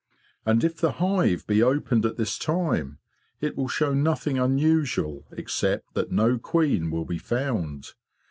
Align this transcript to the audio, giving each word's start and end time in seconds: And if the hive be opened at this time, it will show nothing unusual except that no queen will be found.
And 0.47 0.63
if 0.63 0.77
the 0.77 0.93
hive 0.93 1.45
be 1.45 1.61
opened 1.61 2.07
at 2.07 2.17
this 2.17 2.39
time, 2.39 2.97
it 3.39 3.55
will 3.55 3.67
show 3.67 3.93
nothing 3.93 4.39
unusual 4.39 5.27
except 5.31 5.93
that 5.93 6.09
no 6.11 6.39
queen 6.39 6.89
will 6.89 7.05
be 7.05 7.19
found. 7.19 7.93